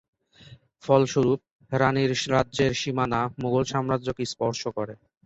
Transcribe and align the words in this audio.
ফলস্বরূপ, 0.83 1.39
রাণীর 1.71 2.11
রাজ্যের 2.33 2.71
সীমানা 2.81 3.19
মুঘল 3.41 3.63
সাম্রাজ্যকে 3.71 4.23
স্পর্শ 4.25 4.61
করে। 4.77 4.93